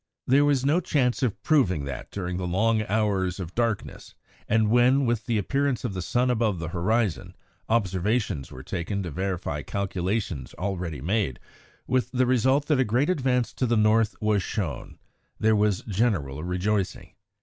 [0.25, 4.15] There was no chance of proving that during the long hours of darkness,
[4.49, 7.35] and when, with the appearance of the sun above the horizon,
[7.69, 11.39] observations were taken to verify calculations already made,
[11.85, 14.97] with the result that a great advance to the North was shown,
[15.39, 17.11] there was general rejoicing.